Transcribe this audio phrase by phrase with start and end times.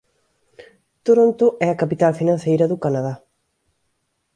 [1.05, 3.13] Toronto é a capital financeira do Canadá.